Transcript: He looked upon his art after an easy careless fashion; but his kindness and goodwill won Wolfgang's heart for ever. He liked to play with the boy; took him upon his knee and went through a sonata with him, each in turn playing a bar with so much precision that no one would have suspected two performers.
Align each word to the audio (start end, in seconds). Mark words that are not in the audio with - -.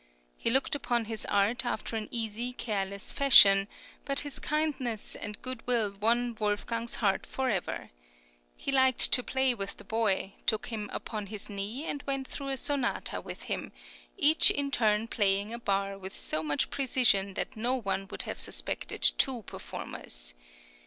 He 0.35 0.49
looked 0.49 0.73
upon 0.73 1.05
his 1.05 1.27
art 1.27 1.63
after 1.63 1.95
an 1.95 2.07
easy 2.09 2.53
careless 2.53 3.13
fashion; 3.13 3.67
but 4.03 4.21
his 4.21 4.39
kindness 4.39 5.15
and 5.15 5.39
goodwill 5.43 5.91
won 6.01 6.35
Wolfgang's 6.39 6.95
heart 6.95 7.23
for 7.27 7.51
ever. 7.51 7.91
He 8.57 8.71
liked 8.71 9.11
to 9.11 9.21
play 9.21 9.53
with 9.53 9.77
the 9.77 9.83
boy; 9.83 10.33
took 10.47 10.65
him 10.69 10.89
upon 10.91 11.27
his 11.27 11.51
knee 11.51 11.85
and 11.85 12.01
went 12.07 12.27
through 12.27 12.47
a 12.49 12.57
sonata 12.57 13.21
with 13.21 13.43
him, 13.43 13.71
each 14.17 14.49
in 14.49 14.71
turn 14.71 15.07
playing 15.07 15.53
a 15.53 15.59
bar 15.59 15.99
with 15.99 16.17
so 16.17 16.41
much 16.41 16.71
precision 16.71 17.35
that 17.35 17.55
no 17.55 17.75
one 17.75 18.07
would 18.07 18.23
have 18.23 18.39
suspected 18.39 19.03
two 19.19 19.43
performers. 19.43 20.33